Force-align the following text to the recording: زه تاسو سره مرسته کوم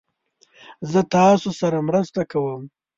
زه 0.91 0.99
تاسو 1.13 1.49
سره 1.61 1.77
مرسته 1.89 2.21
کوم 2.31 2.61